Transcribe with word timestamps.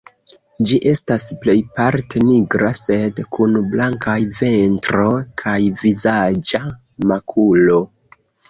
Ĝi 0.69 0.77
estas 0.91 1.25
plejparte 1.43 2.21
nigra, 2.29 2.71
sed 2.79 3.21
kun 3.37 3.59
blankaj 3.75 4.17
ventro 4.41 5.07
kaj 5.43 5.57
vizaĝa 5.83 6.65
makulo. 7.13 7.79